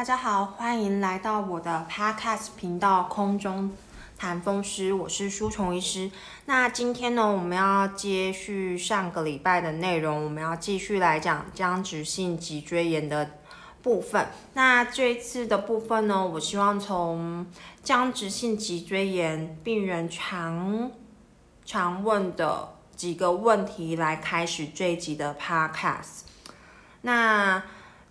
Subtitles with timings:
[0.00, 3.70] 大家好，欢迎来到我的 Podcast 频道空中
[4.16, 6.10] 谈风湿，我是舒虫医师。
[6.46, 13.32] 那今天呢，我们要接续上个礼拜的内容，我们要继续来讲僵直性脊椎炎的
[13.82, 14.28] 部分。
[14.54, 17.46] 那这一次的部分呢，我希望从
[17.82, 20.90] 僵直性脊椎炎病人常
[21.66, 26.20] 常问的几个问题来开始这一集的 Podcast。
[27.02, 27.62] 那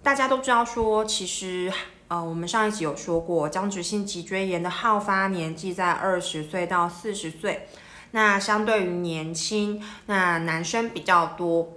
[0.02, 1.72] 大家都知道说，其实
[2.08, 7.68] 呃，我们上一集有说过，僵直性脊椎炎的好发年纪在二十岁到四十岁。
[8.12, 11.74] 那相对于年轻，那男生比较多。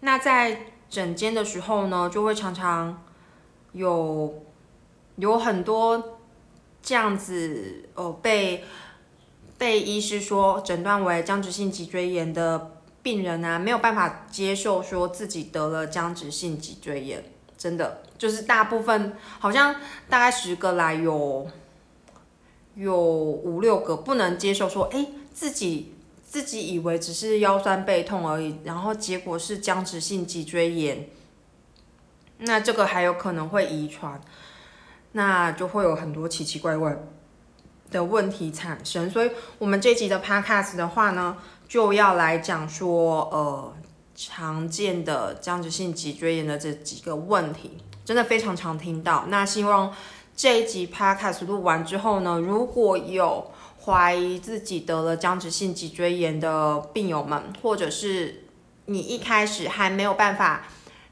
[0.00, 3.02] 那在诊间的时候呢，就会常常
[3.72, 4.42] 有
[5.16, 6.20] 有很多
[6.80, 8.64] 这样子呃被
[9.58, 12.70] 被医师说诊断为僵直性脊椎炎的。
[13.04, 17.22] 病人啊，没有办法接受说自己得了僵直性脊椎炎，
[17.58, 19.76] 真的就是大部分好像
[20.08, 21.46] 大概十个来有
[22.74, 25.94] 有五六个不能接受说，哎，自己
[26.26, 31.10] 自己以为只是腰酸背痛而已，然后结果是僵直性脊椎炎，
[32.38, 34.18] 那这个还有可能会遗传，
[35.12, 36.96] 那就会有很多奇奇怪怪
[37.90, 39.10] 的问题产生。
[39.10, 41.36] 所以，我们这集的 podcast 的话呢。
[41.74, 43.74] 就要来讲说，呃，
[44.14, 49.24] 常见的僵直性脊椎炎的这几个问题，真的非常常听到。
[49.26, 49.92] 那希望
[50.36, 53.50] 这一集 podcast 录完之后呢，如果有
[53.86, 58.44] 怀疑自己得了僵直性脊椎炎的病友们，或者是
[58.84, 60.68] 你一开始还没有办法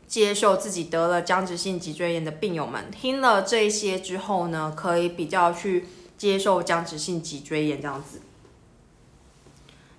[0.06, 8.20] 接受自己得了僵直性脊椎炎的病友们，听了这些之后呢，可以比较去接受僵直性脊椎炎这样子。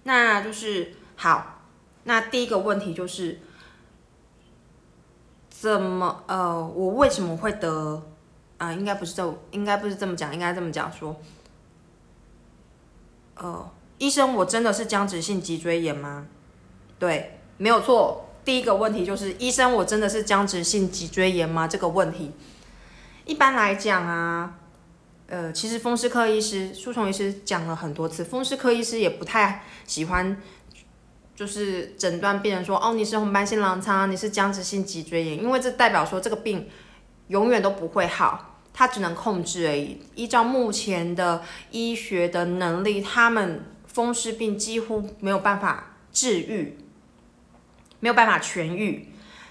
[0.04, 1.62] 那就是好，
[2.04, 3.40] 那第一个问题就是，
[5.50, 8.04] 怎么呃，我为什么会得
[8.58, 8.74] 啊？
[8.74, 11.16] 应该不是这，应该不是这么讲，应该这么讲说，
[13.36, 16.28] 呃，医生，我真的是僵直性脊椎炎吗？
[17.00, 18.30] 对，没有错。
[18.44, 21.66] 第一个问题就是，医生，我真的是僵直性脊椎炎吗？
[21.66, 22.34] 这个问题，
[23.24, 24.60] 一般来讲啊。
[25.34, 30.40] 呃，其实风湿科医师、舒虫医师讲了很多次，风湿科医师也不太喜欢，
[31.36, 36.70] 就是诊断病人说，哦，你是红斑性狼疮，你是僵直性脊椎炎，因为这代表说这个病
[37.30, 40.00] 永远都不会好，它只能控制而已。
[40.14, 41.42] 依照目前的
[41.72, 46.78] 医学的能力，他们风湿病几乎没有办法治愈，
[48.00, 49.08] 没有办法痊愈，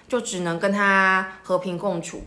[0.07, 2.23] 就只能跟他和平共处。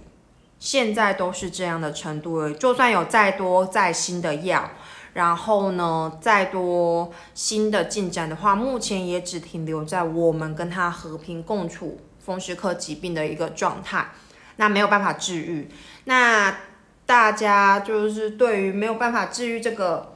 [0.66, 4.68] 现在都是这样的程度了，就算有再多再新的药，
[5.14, 14.08] 然后呢，再多新的进展的话，目前也只停留在我们跟他和平共处风湿科疾病的一个状态，
[14.56, 15.70] 那没有办法治愈。
[16.06, 16.58] 那
[17.06, 20.15] 大家就是对于没有办法治愈这个。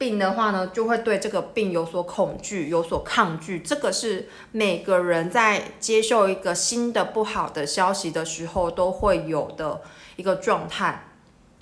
[0.00, 3.60] 病的话呢，就会对这个病有所恐惧、有所抗拒。
[3.60, 9.82] 这个是每个人在接受一个新的不好的消息的时候都会有的
[10.16, 11.04] 一个状态，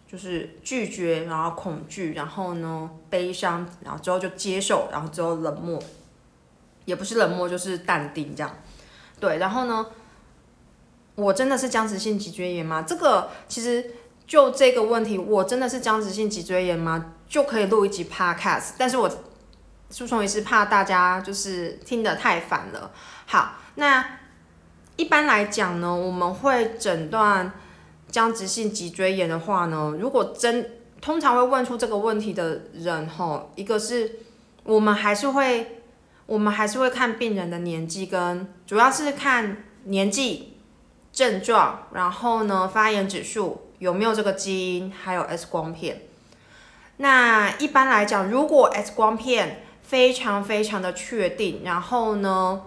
[0.07, 5.83] 就是拒绝，然后恐惧，然后呢悲伤，然后之后就接受，然后之后冷漠，
[6.85, 8.55] 也不是冷漠，就是淡定这样。
[9.19, 9.85] 对，然后呢，
[11.17, 12.85] 我真的是僵直性脊椎炎吗？
[12.87, 13.95] 这个其实
[14.29, 17.15] 就这个问题，我真的是僵直性脊椎炎吗？
[17.29, 19.11] 就可以录一集 podcast，但是我
[19.91, 22.91] 诉讼也是怕大家就是听得太烦了。
[23.27, 24.19] 好，那
[24.97, 27.53] 一般来讲呢，我们会诊断
[28.11, 34.21] 僵直性脊椎炎的话呢，如果真通常会问出这个问题的人吼，一个是
[34.65, 35.83] 我们还是会
[36.27, 40.57] 我们还是会看病人的年纪跟主要是看年纪、
[41.13, 46.08] 症状，然后呢发炎指数有没有这个基因，还有 X 光片。
[47.01, 52.63] 那一般来讲，如果 X 光片非常非常的确定，然后呢，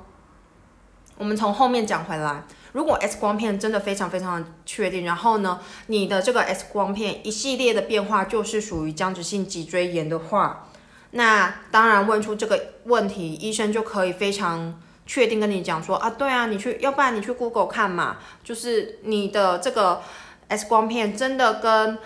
[1.18, 10.70] 我们从后面讲回来，如果 X 光片真的非常非常的确定，然后呢，你的这个 X 光片一系列的变化就是属于僵直性脊椎炎的话，
[11.12, 20.02] 那当然问出这个问题，医生就可以非常确定跟你讲说啊，对啊，你去，要不然你去 Google 看嘛，就是你的这个
[20.48, 22.00] X 光片真的跟。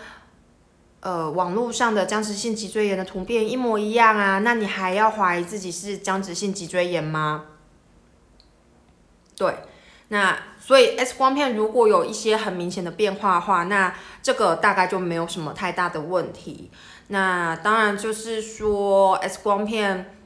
[1.06, 7.46] 呃，网络上的僵直性脊椎炎的图片一模一样啊，那你还要怀疑自己是僵直性脊椎炎吗？
[9.38, 9.56] 对，
[10.07, 13.94] 那所以 X 光片如果有一些很明显的变化的话，那
[14.24, 16.72] 这个大概就没有什么太大的问题。
[17.10, 20.18] 那当然就是说 X 光片，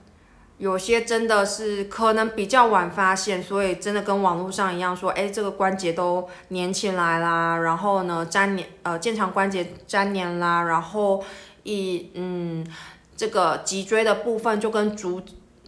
[0.59, 11.23] 有些真的是可能比较晚发现，所以真的跟网络上一样说，哎，这个关节都粘起来啦，然后呢粘连呃腱长关节粘连啦，然后
[11.63, 12.67] 一嗯
[13.15, 15.21] 这个脊椎的部分就跟竹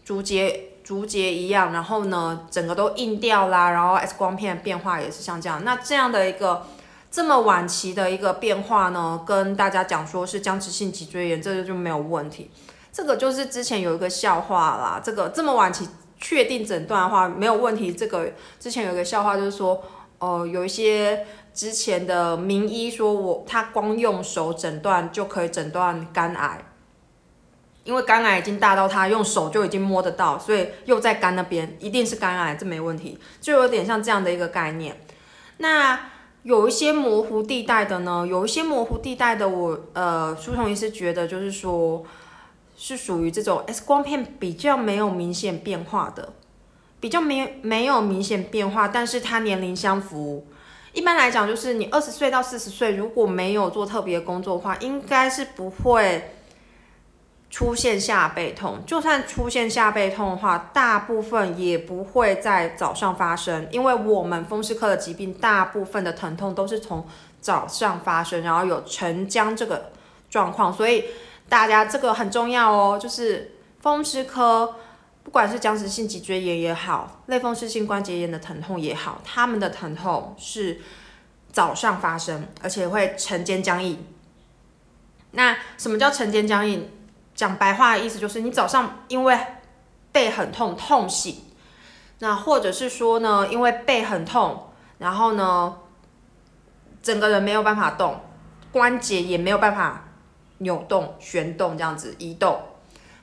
[0.04, 6.68] 竹节竹节一样，然后呢整个都硬掉啦，然后 X 光片变化也是像这样，那这样的一个
[7.10, 12.52] 这么晚期的一个变化呢，跟大家讲说是僵直性脊椎炎，这个就没有问题。
[12.92, 15.88] 这个就是之前有一个笑话啦，这个这么晚期
[16.20, 17.94] 确定诊断的话没有问题。
[17.94, 18.30] 这个
[18.60, 19.82] 之前有一个笑话就是说，
[20.20, 26.66] 哦，有一些之前的名医说我他光用手诊断就可以诊断肝癌，
[27.86, 35.00] 因为肝癌已经大到他用手就已经摸得到，所以又在肝那边一定是肝癌，这没问题，就有点像这样的一个概念。
[35.60, 35.98] 那
[36.44, 42.04] 有一些模糊地带的呢，有一些模糊地带的，我呃，苏同医师觉得就是说。
[42.84, 46.34] 是属于这种 X 光片比较没有明显变化的，
[47.00, 50.48] 比较没没有明显变化，但是它年龄相符。
[50.92, 56.34] 一般来讲，就是你二十岁到四十岁，如果没有做特别工作的话，应该是不会
[57.52, 58.80] 出现下背痛。
[58.88, 67.06] 就算出现下背痛的话，大部分也不会在早上发生，因为我们风湿科的疾病，大部分的疼痛都是从
[67.40, 69.92] 早上发生，然后有沉僵这个
[70.32, 71.04] 状况，所以。
[71.52, 74.74] 大家这个很重要哦，就是风湿科，
[75.22, 80.80] 不管是僵直性脊椎炎也好，类风湿性关节炎的疼痛也好，他们的疼痛是
[81.52, 84.02] 早上发生，而且会晨间僵硬。
[85.32, 86.90] 那什么叫晨间僵硬？
[87.36, 89.38] 讲白话的意思就是你早上因为
[90.14, 91.36] 背很痛痛醒，
[92.20, 94.70] 那或者是说呢，因为背很痛，
[95.00, 95.76] 然后呢，
[97.04, 98.22] 整个人没有办法动，
[98.72, 100.08] 关节也没有办法。
[100.62, 102.60] 扭动、旋动这样子移动，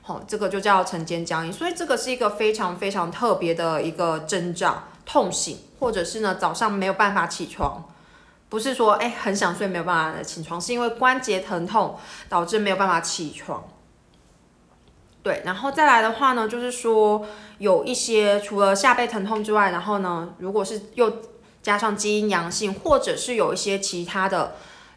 [0.01, 1.53] 好，这个就叫晨间僵硬。
[1.53, 7.87] 所以这个是一个非常非常特别的一个征兆，痛醒，或者是呢早上没有办法起床，
[8.49, 11.97] 不是说哎很想睡没有办法起床，是因为关节疼痛
[12.27, 13.63] 导致没有办法起床。
[15.23, 17.25] 对，然后再来的话呢，就是说
[17.59, 21.21] 有一些除了下背疼痛之外，然后呢，如果是又
[21.61, 24.55] 加上基因阳性，或者是有一些其他的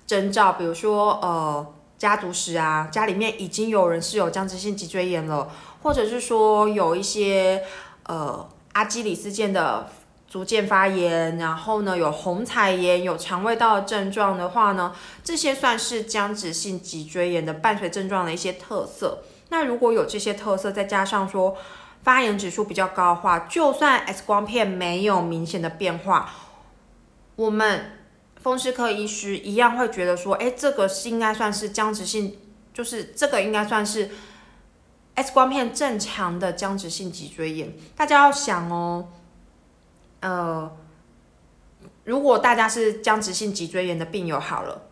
[0.09, 1.75] 征兆，比如说呃。
[2.03, 5.49] 家族史啊，家里面已经有人是有僵直性脊椎炎了，
[5.85, 7.63] 或者是说有一些
[8.07, 9.89] 呃阿基里斯腱的
[10.29, 19.23] 逐渐发炎，然后呢有红彩炎、有肠胃道的症状的话呢，这些算是僵直性脊椎炎的伴随症状的一些特色。
[19.51, 21.57] 那如果有这些特色，再加上说
[22.03, 26.29] 发炎指数比较高的话，就算 X 光片没有明显的变化，
[27.37, 28.02] 我们。
[28.43, 32.37] 风湿科医师一样会觉得说，哎，这个是应该算是僵直性，
[32.75, 34.11] 就是这个应该算是
[35.15, 37.73] X 光片正常的僵直性脊椎炎。
[37.95, 39.09] 大家要想哦，
[40.21, 40.71] 呃，
[42.05, 44.83] 如果大家是僵直性脊椎炎的病友好了，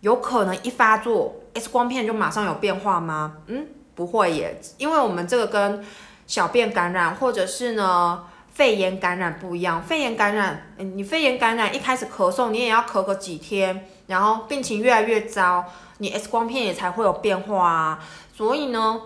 [0.00, 3.38] 有可能一发作 X 光片就马上有变化吗？
[3.46, 3.66] 嗯，
[3.96, 5.84] 不会耶，因为我们这个跟
[6.28, 8.26] 小便感染或者是呢。
[8.62, 15.64] 肺炎感染不一样，肺炎感染，你肺炎感染一开始咳嗽，你也要咳个几天，然后病情越来越糟，
[15.98, 17.98] 你 X 光片也才会有变化啊。
[18.36, 19.00] 所以呢，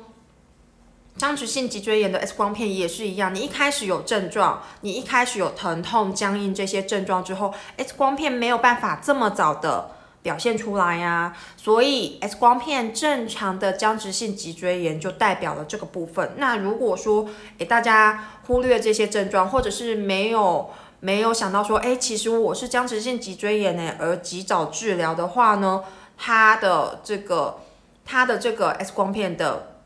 [1.17, 9.96] 僵直性脊椎炎的 X 光片也是一样，你一开始有症状，你一开始有疼痛、僵硬这些症状之后，X 光片没有办法这么早的。
[10.27, 16.33] 表现出来呀，所以 X 光片正常的僵直性脊椎炎就代表了这个部分。
[16.37, 25.85] 那如果说诶大家忽略这些症状，或者是没有没有想到说，诶其实我是僵直性脊椎炎呢，而及早治疗的话呢，
[26.19, 27.61] 它的这个
[28.05, 29.77] 它的这个 X 光片的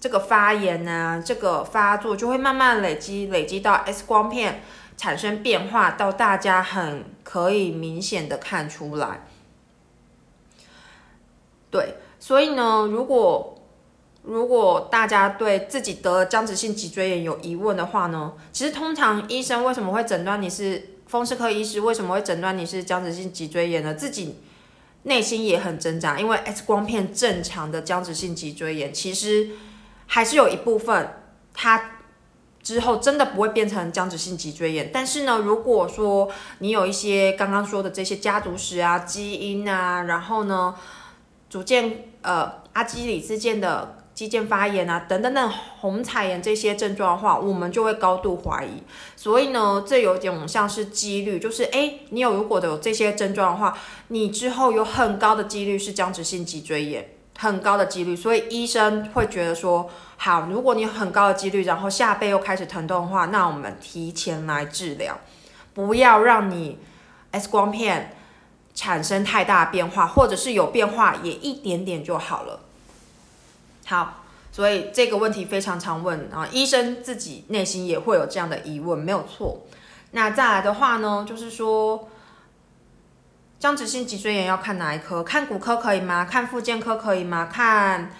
[0.00, 4.62] 这个发炎呢，这个发作就会慢慢累积，累积到 X 光片
[4.96, 9.26] 产生变化，到大家很可以明显的看出来。
[11.74, 13.60] 对，所以呢，如果
[14.22, 23.92] 如果大家对自己得僵直性脊椎炎有疑问的话呢，其实通常医生为什么会诊断你是风湿科医师，为什么会诊断你是僵直性脊椎炎呢？
[23.92, 24.36] 自己
[25.02, 29.50] 内心也很挣扎，因为 X 光片正常的僵直性脊椎炎，其实
[30.06, 31.12] 还是有一部分
[31.52, 31.98] 它
[32.62, 34.90] 之后真的不会变成僵直性脊椎炎。
[34.92, 40.76] 但是呢，如果说你有一些刚刚说的这些家族史啊、基因啊，然后呢。
[41.54, 48.82] 逐渐呃阿基里斯腱的肌腱发炎啊，等等等红彩炎这些症状的话，我们就会高度怀疑。
[49.14, 57.08] 所以呢，这有点像是几率，就是哎，你有如果有这些症状的话，你之后有很高的几率是僵直性脊椎炎，
[57.38, 65.16] 很高的几率，所以医生会觉得说，好，如果你有很高的几率，然后下背又开始疼痛的话，那我们提前来治疗，
[65.72, 66.80] 不要让你
[67.30, 68.16] X 光片
[68.74, 72.60] 产生太大变化，或者是有变化也一点点就好了。
[73.86, 79.66] 好，所以这个问题非常常问啊，医生自己内心也会有这样的疑问，没有错。
[80.10, 82.08] 那再来的话呢，就是说。
[83.56, 85.22] 僵直性脊椎炎要看哪一科？
[85.22, 86.26] 看骨科可以吗？
[86.26, 87.48] 看附件科可以吗？
[87.50, 88.10] 看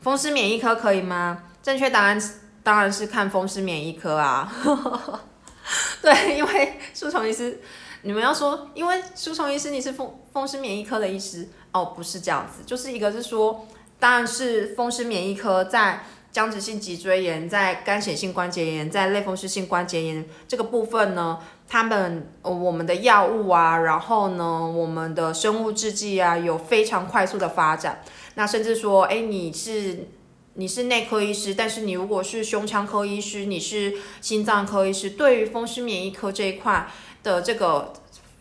[0.00, 1.42] 风湿免疫科可以吗？
[1.60, 2.22] 正确答案
[2.62, 4.52] 当然是看风湿免疫科啊。
[6.00, 7.60] 对，因为舒虫医师，
[8.02, 13.66] 你们要说，因为舒虫医师你是风风湿免疫科的医师哦，不是这样子，就是一个是说，
[13.98, 16.04] 当然是风湿免疫科在。
[16.32, 28.02] 僵直性脊椎炎、在干显性关节炎、在类风湿性关节炎这个部分呢，他们呃我们的药物啊，然后呢，我们的生物制剂啊，有非常快速的发展。
[28.36, 30.08] 那甚至说，哎，你是
[30.54, 33.92] 你是内科医师，但是你如果是胸腔科医师，你是
[34.22, 36.90] 心脏科医师，对于风湿免疫科这一块
[37.22, 37.92] 的这个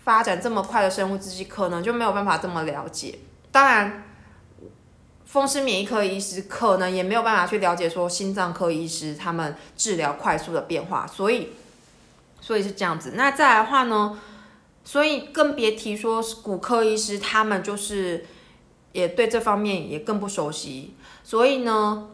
[0.03, 3.19] 发展这么快的生物制剂，可能就没有办法这么了解。
[3.51, 4.03] 当然。
[5.23, 11.53] 风湿免疫科医师可能也没有办法去了解说心脏科医师他们治疗快速的变化，所以，
[12.41, 13.13] 所以是这样子。
[13.15, 14.19] 那再来的话呢，
[14.83, 18.25] 所以更别提说骨科医师他们就是
[18.91, 22.09] 也对这方面也更不熟悉，所以呢，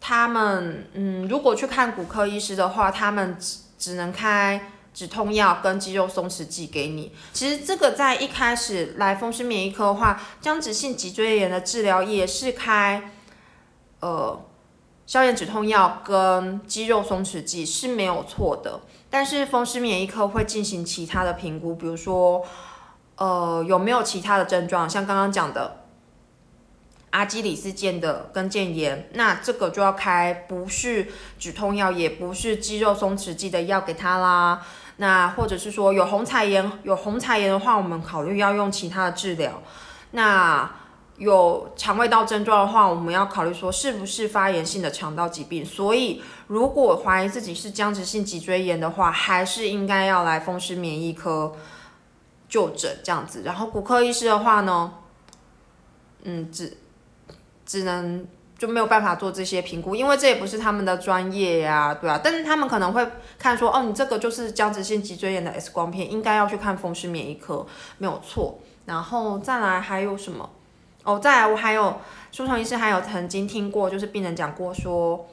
[0.00, 4.70] 他们嗯，如果去看骨科医师的话，他们只只能开。
[4.94, 7.12] 止痛药跟肌肉松弛剂给你。
[7.32, 13.10] 其实这个在一开始来风湿免疫科的话，僵直性脊椎炎的治疗也是开
[14.00, 14.44] 呃
[15.06, 18.80] 消炎止痛药跟肌肉松弛剂是没有错的。
[19.08, 22.44] 但是风湿免疫科会进行其他的评估，比如说
[23.16, 25.84] 呃有没有其他的症状，像刚刚讲的
[27.10, 34.66] 阿基里斯腱的跟腱炎，那这个就要开不是止痛药，也不是肌肉松弛剂的药给他啦。
[34.96, 39.62] 那或者是说有红彩炎，有红彩炎的话，我们考虑要用其他的治疗。
[40.12, 40.70] 那
[41.16, 45.64] 有肠胃道症状的话，我们要考虑说是不是发炎性的肠道疾病。
[45.64, 51.54] 所以如果怀疑自己是僵直性脊椎炎的话，还是应该要来风湿免疫科
[52.48, 53.42] 就诊这样子。
[53.44, 54.94] 然后骨科医师的话呢，
[56.24, 56.76] 嗯，只
[57.64, 58.26] 只能。
[58.62, 62.20] 就没有办法做这些评估，因为这也不是他们的专业呀，对啊。
[62.22, 63.04] 但是他们可能会
[63.36, 67.66] 看说，哦，你这个就是僵直性脊椎炎的 X 光片，应该要去看风湿免疫科，
[67.98, 68.60] 没有错。
[68.86, 70.48] 然后再来还有什么？
[71.02, 71.96] 哦，再来我还有
[72.30, 75.26] 舒畅医师还有曾经听过，就是病人讲过说，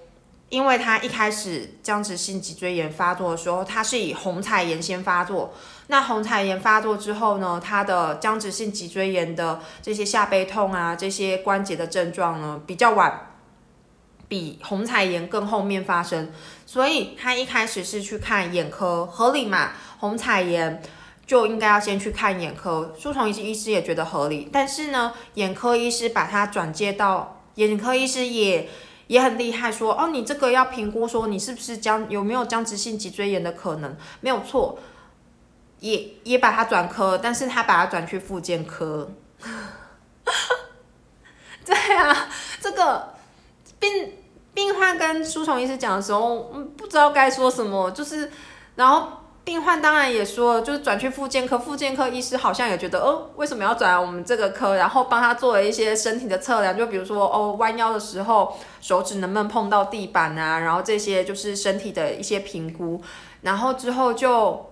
[0.49, 5.53] 因为他一开始僵直性脊椎炎发作的时候，他是以红彩炎先发作。
[5.87, 13.31] 那红彩炎发作之后呢，他的僵直性脊椎炎的这些下背痛啊，这些关节的症状呢，比较晚，
[14.27, 16.31] 比红彩炎更后面发生，
[16.65, 19.71] 所以他一开始是去看眼科，合理嘛？
[19.99, 20.81] 红彩炎
[21.25, 28.69] 就应该要先去看眼科，舒虫医师医师也觉得合理，但是呢，眼科医师把他转接到眼科医师也
[29.09, 34.79] 也很厉害，说哦，你这个要评估说你是不是僵有没有僵直性脊椎炎的可能，没有错。
[35.79, 39.09] 也也把他转科，但是他把他转去复健科。
[41.65, 42.27] 对啊，
[42.59, 43.13] 这个
[43.79, 44.13] 病
[44.53, 48.29] 病患跟舒虫医师讲的时候，嗯，不知道该说什么，就是，
[48.75, 49.18] 然后
[49.49, 54.75] 病患当然也说，就是转去复健科，复健科医师好像也觉得，哦，为什么要转我们这个科？
[54.75, 60.59] 然后帮他做了一些身体的测量，就比如说，哦，弯腰的时候手指能不能碰到地板啊？
[60.59, 63.01] 然后这些就是身体的一些评估，
[63.41, 64.67] 然后之后就。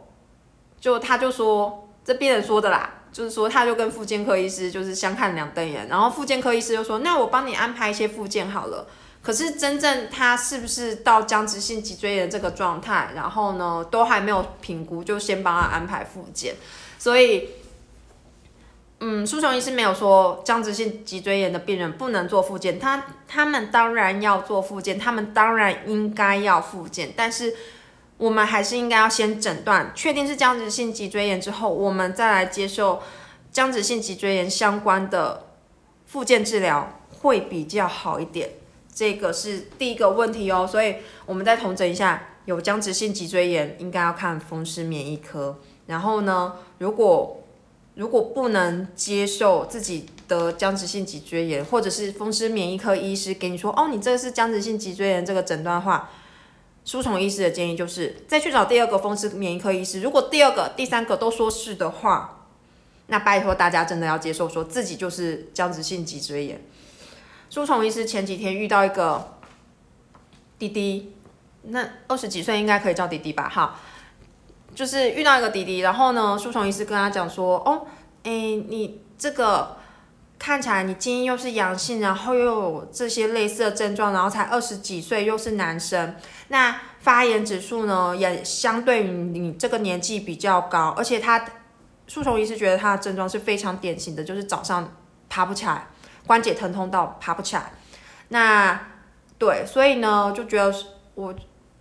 [0.79, 8.85] 就他就说这病人说的啦，就是说他就跟妇健科医师就是相看两瞪眼，然后妇健科医师就说那我帮你安排一些复健好了。
[9.27, 16.55] 可是真正他是不是到僵直性脊椎炎这个状态，然后呢都还没有评估，就先帮他安排复健。
[16.97, 17.49] 所以，
[19.01, 27.53] 嗯，苏琼医师没有说僵直性脊椎炎的病人不能做复健，他他们当然要做复健，他们当然应该要复健，但是。
[28.19, 32.99] 我们还是应该要先诊断，确定是僵直性脊椎炎之后，我们再来接受
[33.51, 35.45] 僵直性脊椎炎相关的
[36.07, 38.49] 复健治疗会比较好一点。
[38.97, 40.95] 这个是第一个问题哦，所以
[41.27, 45.59] 我们再统整一下，有僵直性脊椎炎应该要看风湿免疫科。
[45.85, 47.43] 然后呢，如果
[47.93, 56.09] 如果不能接受自己的僵直性脊椎炎，或者是风湿免疫科医师给你说，哦，你这个是僵直性脊椎炎这个诊断的话。
[56.83, 60.01] 舒虫医师的建议就是再去找第二个风湿免疫科医师。
[60.01, 62.47] 如果第二个、第三个都说是的话，
[63.05, 66.59] 那拜托大家真的要接受，说自己就是僵直性脊椎炎。
[67.49, 69.37] 舒虫医师前几天遇到一个
[70.59, 71.15] 弟弟，
[71.63, 73.47] 那二十几岁应该可以叫弟弟吧？
[73.47, 73.79] 哈，
[74.75, 77.87] 就是遇到一个弟弟，然后呢，舒虫医师跟他讲说，哦，
[78.23, 79.77] 哎，你这个
[80.37, 86.15] 看起来你基因又是阳性，然后又有这些类似的症状，然后才二十几岁，又是男生，
[86.49, 91.45] 那发炎指数呢也相对于你这个年纪比较高，而且他
[92.07, 94.93] 舒虫医师觉得他的症状是非常典型的，就是早上
[95.29, 95.87] 爬不起来。
[96.27, 97.71] 关节疼痛到爬不起来，
[98.27, 98.79] 那
[99.39, 100.71] 对，所以呢，就觉得
[101.15, 101.33] 我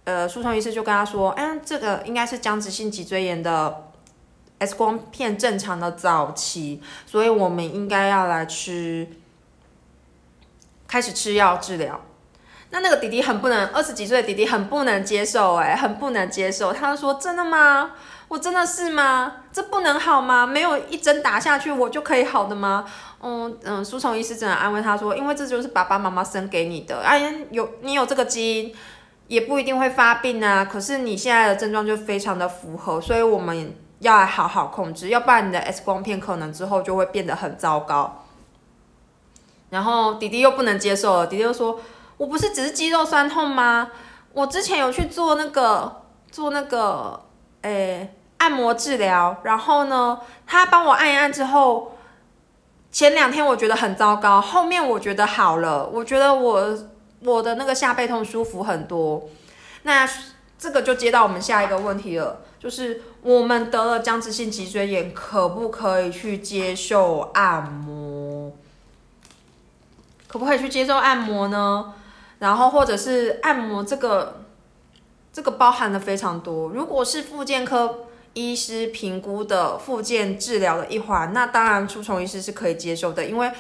[0.04, 3.90] 呃，舒通医师就跟他说，哎，这个应该是僵直性脊椎炎的
[4.58, 9.08] X 光片正常的早期，所以我们应该要来吃，
[10.86, 12.00] 开始吃药治疗。
[12.70, 16.72] 那那个弟弟很不能，二十几岁的弟弟很不能接受，哎，很不能接受。
[16.72, 17.92] 他说：“真的吗？
[18.28, 19.44] 我真的是吗？
[19.52, 20.46] 这不能好吗？
[20.46, 22.84] 没有一针打下去，我就可以好的吗？”
[23.22, 28.74] 嗯嗯，书虫医师只能安慰他说：“因为这就是爸爸妈妈生给你的，哎呀，有你有这个基因，
[29.26, 30.66] 也不一定会发病啊。
[30.66, 38.24] 可是你现在的症状就非常的符合，所以我们要来好好控制，要不然你的 X 光片可能之后就会变得很糟糕。”
[39.70, 41.80] 然后弟弟又不能接受了，弟弟又说
[42.18, 43.90] ：“我不是只是肌肉酸痛吗？
[44.34, 47.18] 我之前有去做那个做那个
[47.62, 51.92] 诶按摩治疗，然后呢，他帮我按一按之后。”
[52.92, 56.78] 前两天我觉得很糟糕，后面我觉得好了，我觉得我
[57.20, 59.28] 我的那个下背痛舒服很多。
[59.82, 60.08] 那
[60.58, 68.52] 这个就接到我们下一个问题了，就是我们得了僵直性脊椎炎，可不可以去接受按摩？
[70.26, 71.92] 可不可以去接受按摩呢？
[72.38, 74.42] 然后或者是按摩这个
[75.32, 78.05] 这个包含的非常多，如果是复健科。
[78.36, 83.50] 医师评估的复健治疗的一环，那当然出虫医师是可以接受的，因为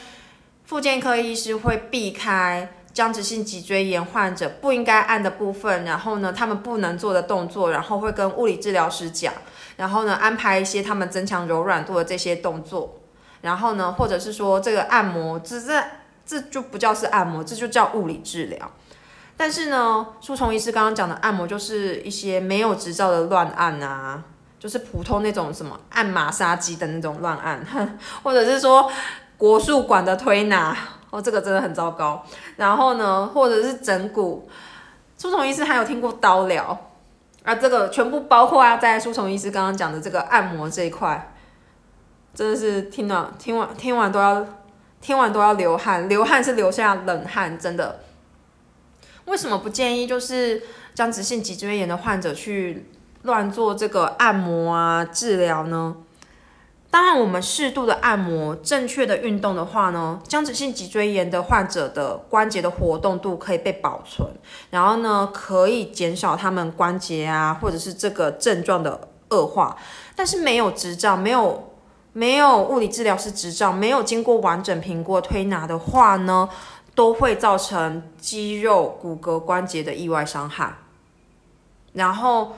[0.64, 9.32] 附件科医师会避开僵直性脊椎炎患者不应该按的部分，然后呢，他们不能做的动作，然后会跟物理治疗师讲，
[9.76, 13.00] 然后呢，安排一些他们增强柔软度的这些动作，
[13.40, 15.82] 然后呢，或者是说这个按摩，只是
[16.26, 18.70] 这就不叫是按摩，这就叫物理治疗。
[19.38, 24.22] 但是呢，舒虫医师刚刚讲的按摩，就是一些没有执照的乱按啊。
[24.58, 27.64] 就是普通那种什么按马杀鸡的那种乱按，
[28.22, 28.90] 或者是说
[29.36, 30.76] 国术馆的推拿，
[31.10, 32.24] 哦，这个真的很糟糕。
[32.56, 34.48] 然后呢，或者是整骨，
[35.18, 36.90] 舒虫医师还有听过刀疗，
[37.44, 41.34] 啊，这个全部包括啊，在舒虫医师刚刚讲的这个按摩这一块，
[42.34, 44.46] 真的是听了听完听完都要
[45.02, 48.00] 听完都要流汗，流汗是流下冷汗，真的。
[49.26, 50.62] 为什么不建议就是
[50.94, 52.90] 僵直性脊椎炎的患者去？
[53.26, 55.96] 乱做这个按摩啊治疗呢？
[56.88, 64.26] 当然，我们适度的按摩、正确的运动的话呢，僵直性脊椎炎的患者的关节的活动度可以被保存，
[64.70, 69.76] 然后呢，可以减少他们关节啊或者是这个症状的恶化。
[70.14, 71.70] 但是没有执照、没有
[72.14, 76.48] 没有物理治疗师执照、没有经过完整评估推拿的话呢，
[76.94, 80.78] 都会造成肌肉、骨骼、关节的意外伤害，
[81.92, 82.56] 然后。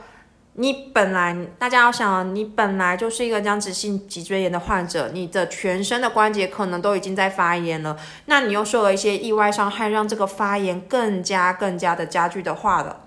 [0.60, 13.02] 你本来大家要想，你本来就是一个僵直性脊椎炎的患者，你的全身的关节可能都已经在发炎了，那你又受了一些意外伤害，让这个发炎更加更加的加剧的话了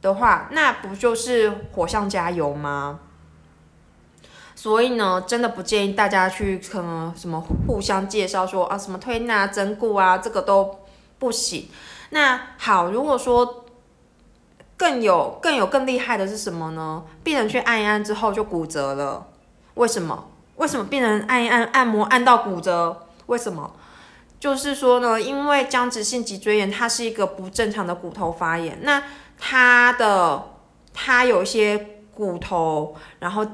[0.00, 3.00] 的话，那不就是火上加油吗？
[4.54, 10.78] 所以呢，真的不建议大家去可能什么互相介绍说啊什么推拿整骨啊，这个都
[11.18, 11.68] 不行。
[12.08, 13.66] 那好，如果说。
[14.80, 17.04] 更有更有更厉害的是什么呢？
[17.22, 19.26] 病人去按一按之后就骨折了，
[19.74, 20.30] 为什么？
[20.56, 23.06] 为什么病人按一按按摩按到骨折？
[23.26, 23.72] 为什么？
[24.38, 29.02] 就是说呢，因为僵直性脊椎炎它是一个不正常的骨头发炎，那
[29.38, 30.42] 它的
[30.94, 33.46] 它有一些骨头，然后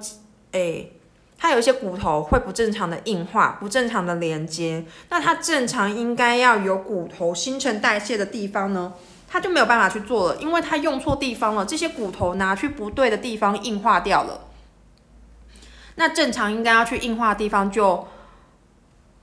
[0.53, 0.93] 诶，
[1.37, 8.93] 它有一些骨头会不正常的硬化，不正常的连接，那它正常应该要有骨头新陈代谢的地方呢？
[9.29, 14.41] 他就没有办法去做了，因为他用错地方了，这些骨头拿去不对的地方硬化掉了。
[15.97, 18.07] 那正常应该要去硬化的地方就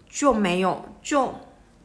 [0.09, 1.35] 就没有，就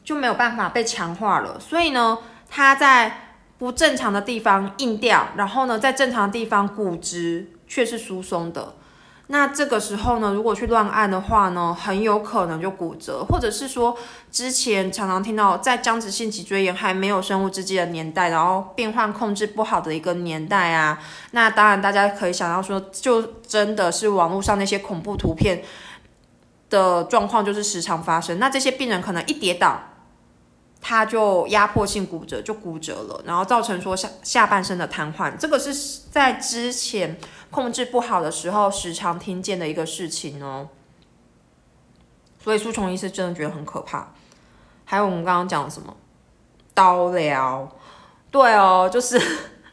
[0.02, 1.60] 就没有办法被强化了。
[1.60, 8.74] 所以呢，它在不正常的地方硬掉，然后呢，在正常的地方骨质却是疏松的。
[9.30, 13.94] 那这个时候呢，如果去乱按的话呢，很有可能就骨折，或者是说
[14.32, 20.98] 之前常常听到在僵直性脊椎炎还没有生物制剂的年代，然后病患控制不好的一个年代啊，
[21.32, 25.62] 那当然大家可以想到说，就真的是网络上那些恐怖图片
[26.70, 28.38] 的状况就是时常发生。
[28.38, 29.78] 那这些病人可能一跌倒，
[30.80, 35.36] 他就压迫性骨折，就骨折了，然后造成说下下半身的瘫痪。
[35.36, 37.18] 这个是在之前
[37.50, 40.68] 控制不好的时候时常听见的一个事情哦。
[42.42, 44.12] 所以苏崇医师真的觉得很可怕。
[44.84, 45.94] 还有我们刚刚讲什么
[46.72, 47.68] 刀疗？
[48.30, 49.20] 对哦，就是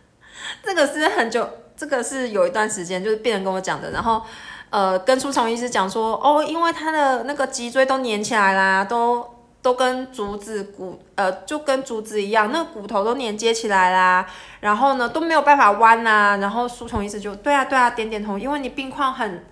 [0.65, 4.23] 这个是很久，这个是有一段时间就是病人跟我讲的，然后
[4.71, 9.34] 呃跟苏崇医师讲说哦，因为他的那个脊椎都粘起来啦，都。
[9.65, 14.23] 都跟竹子骨，呃，就跟竹子一样，那个骨头都连接起来啦，
[14.59, 19.43] 然后呢都没有办法弯呐，然后书虫医师就对啊对啊点点头，因为你病况很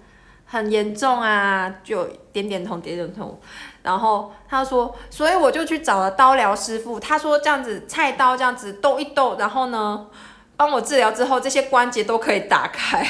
[0.45, 3.41] 很严重啊，就点点头点点头，
[3.81, 10.05] 然后他说，所以我就去找了刀疗师傅，他说这样子菜刀这样子逗一逗，然后呢
[10.55, 13.03] 帮我治疗之后，这些关节都可以打开。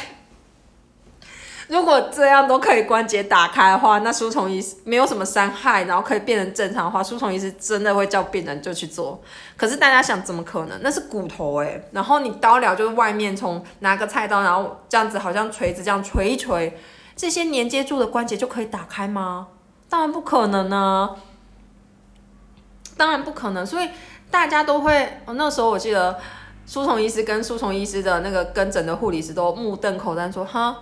[1.74, 9.20] 如果这样都可以关节打开的话，那书虫医师没有什么伤害，然后可以变成正常的话，书虫医师真的会叫病人就去做。
[9.58, 10.80] 可是大家想，怎么可能？
[10.84, 16.78] 那是骨头哎，然后你刀疗就是外面从拿个菜刀，然后这样子好像锤子这样锤一锤，
[17.16, 19.48] 这些连接住的关节就可以打开吗？
[19.90, 21.16] 当然不可能呢，
[22.96, 23.66] 当然不可能。
[23.66, 23.90] 所以
[24.30, 26.20] 大家都会，那时候我记得
[26.68, 30.78] 书虫医师跟书虫医师的那个跟诊的护理师都目瞪口呆说：“哈。”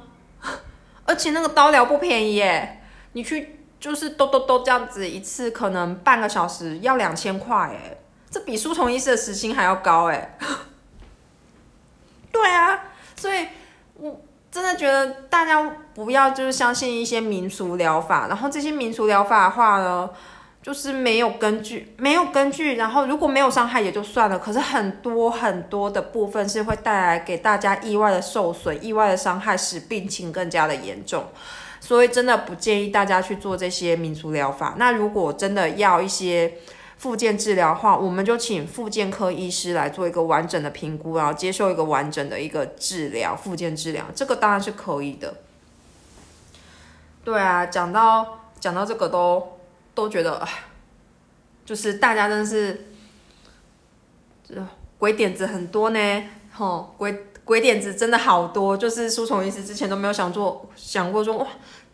[1.12, 7.98] 而且那个刀疗不便宜耶，你去就是都都都这样子一次，可能半个小时要两千块哎，
[8.30, 10.38] 这比书虫医师的时薪还要高哎。
[12.32, 12.84] 对啊，
[13.18, 13.46] 所以
[13.96, 15.62] 我真的觉得大家
[15.94, 20.10] 不要就是相信一些民俗疗法，然后这些民俗疗法的话呢。
[20.64, 31.26] 就是没有根据，没有根据，然后如果没有伤害也就算了，可是很多很多的部分是会带来给大家意外的受损、意外的伤害，使病情更加的严重，
[31.80, 34.76] 所以真的不建议大家去做这些民族疗法。
[34.78, 36.54] 那如果真的要一些
[37.00, 45.38] 复健治疗的话，我们就请复健科医师来做一个完整的评估，然后接受一个完整的一个治疗，复健治疗，这个当然是可以的。
[47.24, 49.51] 对啊，讲到讲到这个都。
[49.94, 50.48] 都觉得，
[51.66, 52.88] 就是大家真的是，
[54.98, 56.24] 鬼点子很多呢，
[56.54, 58.78] 吼，鬼鬼点子真的好多。
[58.78, 61.48] 就是书虫医师之前都没有想做，想过说哇，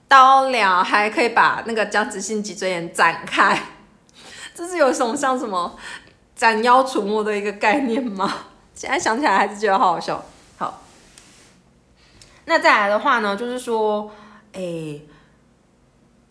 [0.08, 3.60] 刀疗还可以把那个僵直性脊椎炎展开，
[4.54, 5.78] 这是有什么像什么
[6.36, 8.46] 斩妖除魔的一个概念吗？
[8.76, 10.24] 现在想起来还是觉得好好笑。
[10.58, 10.84] 好，
[12.46, 14.12] 那再来的话呢，就是说，
[14.54, 15.00] 哎。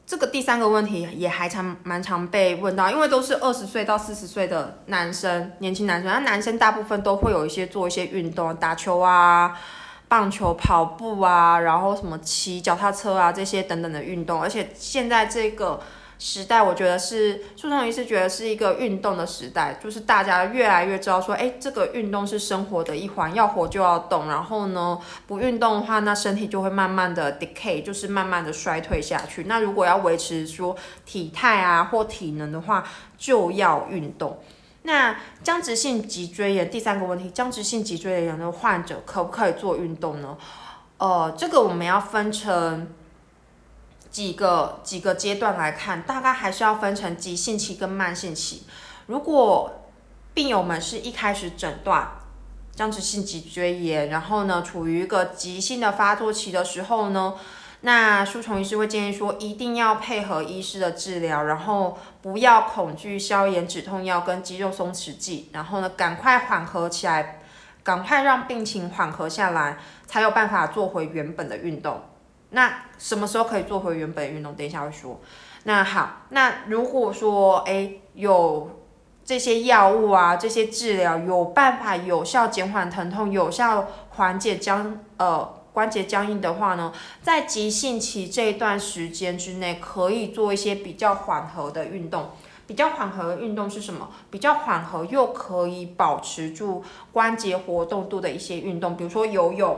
[0.06, 9.58] 这个第三个问题也还常蛮常被问到，因为都是二十岁到四十岁的男生，年轻男生，那男生大部分都会有一些做一些运动，打球啊、
[10.06, 15.80] 棒球、跑步啊，然后什么骑脚踏车啊这些等等的运动，而且现在这个。
[16.18, 24.26] 时代，我觉得是苏崇医师觉得是一个运动的时代，就是大家越来越知道说，哎，这个运动是生活的一环，要活就要动。
[24.26, 29.44] 然后呢，不运动的话，那身体就会慢慢的 decay，就是慢慢的衰退下去。
[29.44, 30.74] 那如果要维持说
[31.04, 32.82] 体态啊或体能的话，
[33.18, 34.38] 就要运动。
[34.84, 40.38] 那僵直性脊椎炎第三个问题，僵直性脊椎炎的患者可不可以做运动呢？
[40.96, 42.88] 呃，这个我们要分成。
[44.16, 48.62] 几个几个阶段来看，大概还是要分成急性期跟慢性期。
[49.08, 49.84] 如果
[50.32, 52.12] 病友们是一开始诊断
[52.74, 57.34] 僵直性脊椎炎，然后呢处于一个急性的发作期的时候呢，
[57.82, 67.42] 那舒虫医师会建议说，一定要配合医师的治疗，然后不要恐惧消炎止痛药跟肌肉松弛剂，然后呢赶快缓和起来，
[67.82, 69.76] 赶快让病情缓和下来，
[70.06, 72.00] 才有办法做回原本的运动。
[72.50, 74.54] 那什么时候可以做回原本运动？
[74.54, 75.20] 等一下会说。
[75.64, 78.82] 那好，那如果说哎有
[79.24, 92.30] 这些药物啊，这些治疗有办法有效减缓疼痛、有效缓解僵呃关节僵硬的话呢，在急性期这一段时间之内，可以做一些比较缓和的运动。
[92.68, 94.08] 比较缓和的运动是什么？
[94.30, 99.76] 比较缓和又可以保持住关节活动度的一些运动，比如说游泳。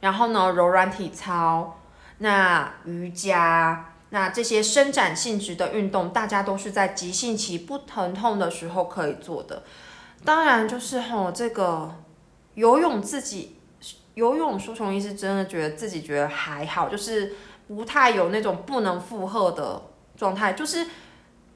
[0.00, 1.80] 然后呢，柔软体操、
[2.18, 9.64] 那瑜伽、那这些伸展性质的运动，大家都是在急性期不疼痛的时候可以做的。
[10.24, 11.96] 当然，就是吼这个
[12.54, 13.56] 游泳，自己
[14.14, 17.34] 游泳，舒虫医师真的觉得自己觉得还好，就是
[17.66, 19.82] 不太有那种不能负荷的
[20.16, 20.52] 状态。
[20.52, 20.86] 就是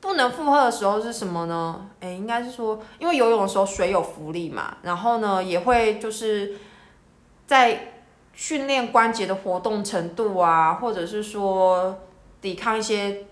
[0.00, 1.88] 不能负荷的时候是什么呢？
[2.00, 6.56] 哎，应该是说，因为游泳的时候水有浮力嘛，然后呢也会就是
[7.46, 7.91] 在。
[8.32, 12.00] 训练关节的活动程度啊，或者是说
[12.40, 13.24] 抵抗一些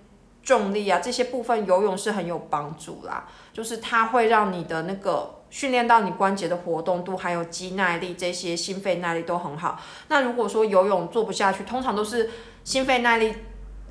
[0.43, 3.29] 重力啊这些部分，游泳是很有帮助啦。
[3.53, 9.81] 就是它会让你的那个训练到你关节的活动度，还有肌耐力这些心肺耐力都很好。
[10.09, 12.31] 那如果说游泳做不下去，通常都是
[12.63, 13.35] 心肺耐力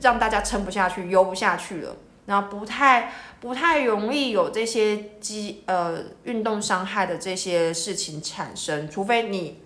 [0.01, 1.95] 让大家撑不下去，游不下去了。
[2.25, 9.61] 那不太不太容易有这些肌呃运动伤害的这些事情产生，除非你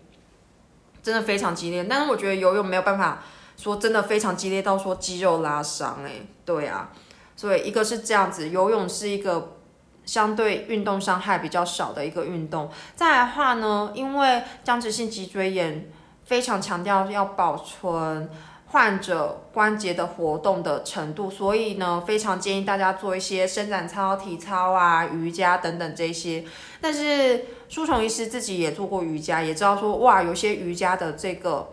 [1.03, 1.83] 真的非常激烈。
[1.83, 3.21] 但是我觉得游泳没有办法
[3.57, 6.89] 说真的非常激烈到说肌肉拉伤，诶，对啊，
[7.35, 9.57] 所以一个是这样子，游泳是一个
[10.05, 12.71] 相对运动伤害比较少的一个运动。
[12.95, 15.91] 再来的话呢，因为僵直性脊椎炎
[16.23, 18.29] 非常强调要保存。
[18.73, 26.43] 患者关节的活动的程度，所以呢，非常建议大家做一些伸展操、体操啊、瑜伽等等这些。
[26.81, 31.69] 但是舒虫医师自己也做过瑜伽，也知道说，哇，有些瑜伽的这个，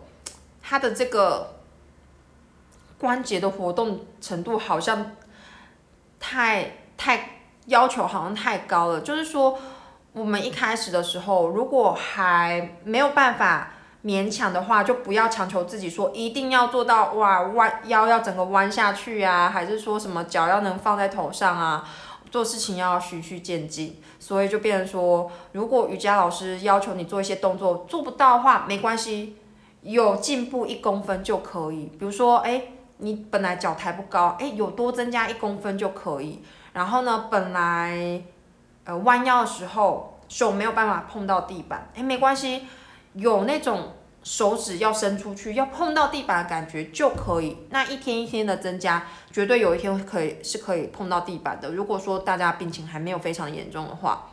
[0.59, 1.57] 它的这个
[2.97, 5.11] 关节的活动程度好像
[6.19, 9.01] 太太要求好像太高了。
[9.01, 9.59] 就是说，
[10.13, 13.73] 我们一开始的时候，如果还没有办法。
[14.03, 21.87] 勉强的话，就不要强求自己说一定要做到哇弯腰要整个弯下去啊，还是说什么脚要能放在头上啊？
[22.31, 29.35] 做事情要循序渐进，所以就变成说，如果瑜伽老师要求你做一些动作做不到的话，没关系，
[29.81, 31.91] 有进步一公分就可以。
[31.99, 32.63] 比如说，哎，
[32.97, 36.41] 你本来脚抬不高，哎，有多增加一公分就可以。
[36.73, 38.23] 然后呢，本来
[38.85, 42.65] 呃弯腰的时候手没有办法碰到地板，哎，没关系。
[43.13, 43.91] 有那种
[44.23, 47.57] 手指要伸出去，要碰到地板的感觉就可以。
[47.71, 51.71] 那一天一天的增加，绝对有一天可以是可以碰到地板的。
[51.71, 54.29] 如果说大家病情还没有非常严重的话，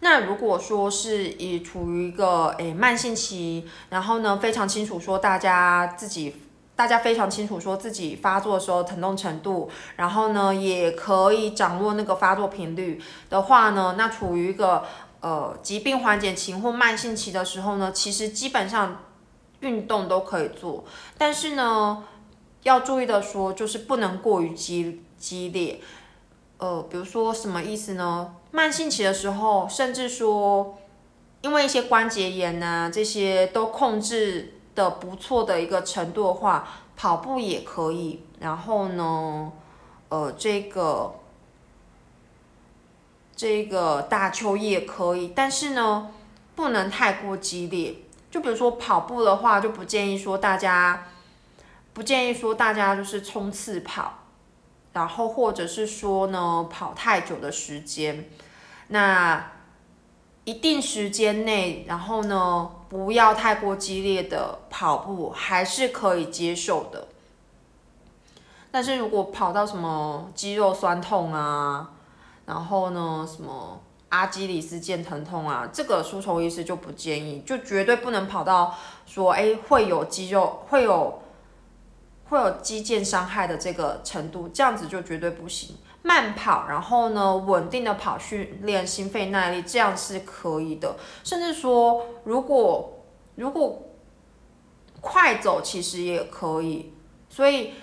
[0.00, 6.36] 那如果说是以处于一个诶慢性期，然后呢非常清楚说大家自己，
[6.76, 14.84] 大家非常清楚说自己发作的时候疼痛程度，然后呢也可以掌握那个发作频率的话呢，那处于一个。
[15.20, 19.02] 呃，疾病缓解期或慢性期的时候呢，其实基本上
[19.60, 20.82] 运动都可以做，
[21.18, 22.04] 但是呢，
[22.62, 25.78] 要注意的说，就是不能过于激激烈。
[26.56, 28.34] 呃，比如说什么意思呢？
[28.50, 30.78] 慢性期的时候，甚至说
[31.42, 38.22] 因为一些关节炎呐，这些都控制的不错的一个程度的话，跑步也可以。
[38.38, 39.52] 然后呢，
[40.08, 41.16] 呃，这个。
[43.40, 46.10] 这个打球也可以，但是呢，
[46.54, 47.94] 不能太过激烈。
[48.30, 51.06] 就比如说跑步的话，就不建议说大家，
[51.94, 54.24] 不建议说大家就是冲刺跑，
[54.92, 58.28] 然后或者是说呢跑太久的时间。
[58.88, 59.52] 那
[60.44, 67.08] 一定时间内，然后呢不要太过激烈的跑步，还是可以接受的。
[68.70, 71.92] 但是如果跑到什么肌肉酸痛啊，
[72.46, 78.74] 然后呢，什么阿基里斯腱疼痛啊，这个输虫医师就不建议，就绝对不能跑到
[79.06, 81.22] 说，哎，会有肌肉会有
[82.28, 85.76] 会有肌腱伤害的这个程度，这样子就绝对不行。
[86.02, 90.96] 慢跑，然后呢，稳定的跑训练心肺耐力，这样是可以的。
[91.22, 93.04] 甚至说，如果
[93.36, 93.82] 如果
[95.00, 96.94] 快走，其实也可以。
[97.28, 97.74] 所以。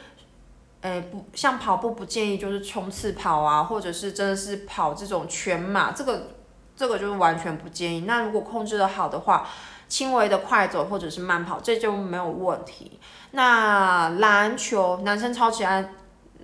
[0.92, 6.30] 诶，不像跑步不建议就是冲刺跑啊，或者是真的是跑这种全马，这个
[6.76, 8.02] 这个就是完全不建议。
[8.02, 9.48] 那如果控制的好的话，
[9.88, 13.00] 轻微的快走或者是慢跑，这就没有问题。
[13.32, 15.94] 那篮球，男生超喜欢，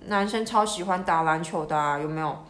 [0.06, 2.44] 男生超喜欢打篮球的啊，有没有？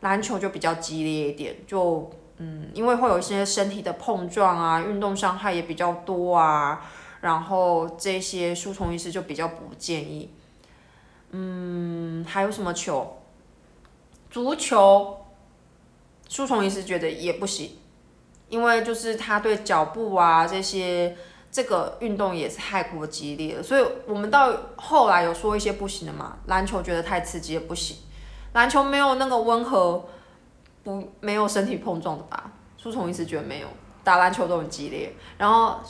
[0.00, 6.80] 篮球就比较激烈一点，就嗯，因为会有一些身体的碰撞啊，运动伤害也比较多啊，
[7.20, 10.32] 然后这些输虫医师就比较不建议。
[11.30, 13.16] 嗯，还有什么球？
[14.30, 15.26] 足球，
[16.28, 17.78] 书虫医师觉得也不行，
[18.48, 21.16] 因为就是他对脚步啊这些
[21.50, 26.36] 这个运动也是太过激烈了，所以我们到后来有说一些不行的嘛。
[26.46, 27.96] 篮球觉得太刺激也不行，
[28.52, 30.04] 篮球没有那个温和，
[30.84, 32.52] 不没有身体碰撞的吧？
[32.76, 33.66] 书虫医师觉得没有，
[34.04, 35.80] 打篮球都很激烈，然后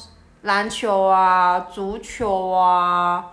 [0.43, 3.33] 篮球啊，足球啊。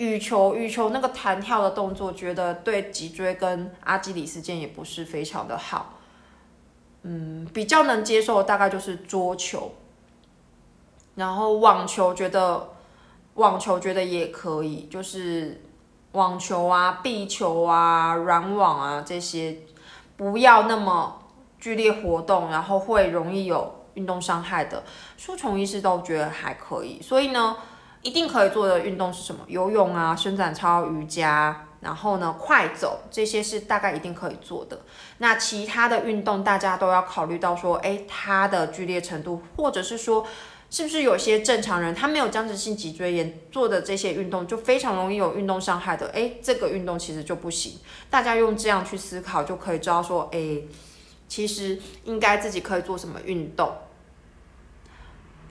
[0.00, 5.98] 羽球，羽球那个弹跳的动作，觉得对脊椎跟阿基里斯腱也不是非常的好。
[7.02, 9.74] 嗯，比较能接受大概就是桌球，
[11.16, 12.70] 然后网球觉得
[13.34, 15.60] 网球觉得也可以，就是
[16.12, 19.58] 网球啊、壁球啊、软网啊这些，
[20.16, 21.22] 不要那么
[21.58, 24.82] 剧烈活动，然后会容易有运动伤害的，
[25.18, 27.54] 书虫医师都觉得还可以，所以呢。
[28.02, 29.40] 一定可以做的运动是什么？
[29.46, 34.80] 游泳啊，伸展操、瑜伽，然后呢快走，这些是大概一定可以做的。
[35.18, 40.26] 那其他的运动，大家都要考虑到说，诶，它的剧烈程度，或者是说。
[40.72, 46.06] 是不是有些正常人他没有僵直性脊椎炎做的这些运动就非常容易有运动伤害的？
[46.10, 47.80] 诶，这个运动其实就不行。
[48.08, 50.68] 大家用这样去思考就可以知道说，诶，
[51.26, 53.72] 其实应该自己可以做什么运动。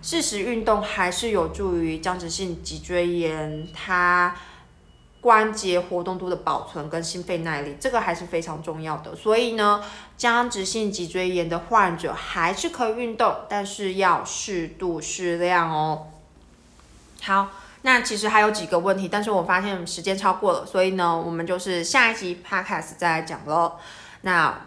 [0.02, 4.36] 适时运动还是有助于僵直性脊椎炎它。
[5.22, 9.14] 关节活动度的保存跟心肺耐力，这个还是非常重要的。
[9.14, 9.84] 所以呢，
[10.16, 16.08] 僵直性脊椎炎的患者还是可以运动，但是要适度适量哦。
[17.22, 17.50] 好，
[17.82, 23.74] 那其实还有几个问题，但是我发现时间超过了，所以呢，我们就是下一集 podcast 再来讲喽。
[24.22, 24.58] 那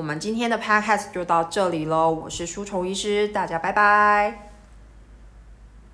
[0.00, 4.49] 我们今天的 podcast 就到这里喽，我是书虫医师，大家拜拜。